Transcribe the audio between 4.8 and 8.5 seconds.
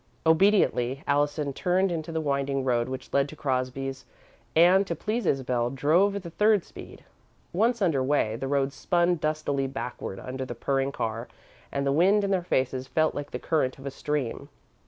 to please Isabel, drove at the third speed. Once under way, the